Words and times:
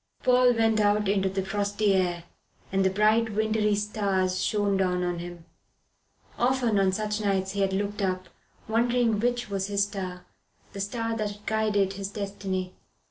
Paul 0.23 0.53
went 0.55 0.79
out 0.79 1.07
into 1.07 1.29
the 1.29 1.43
frosty 1.45 1.93
air, 1.93 2.23
and 2.71 2.83
the 2.83 2.89
bright 2.89 3.33
wintry 3.33 3.75
stars 3.75 4.43
shone 4.43 4.75
down 4.77 5.03
on 5.03 5.19
him. 5.19 5.45
Often 6.39 6.79
on 6.79 6.91
such 6.91 7.21
nights 7.21 7.51
he 7.51 7.61
had 7.61 7.71
looked 7.71 8.01
up, 8.01 8.27
wondering 8.67 9.19
which 9.19 9.47
was 9.51 9.67
his 9.67 9.83
star, 9.83 10.25
the 10.73 10.81
star 10.81 11.15
that 11.17 11.45
guided 11.45 11.93
his 11.93 12.09
destiny. 12.09 12.73